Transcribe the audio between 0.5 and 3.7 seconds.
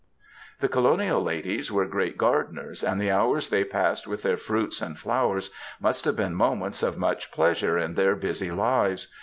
The colonial ladies were great gardeners, and the hours they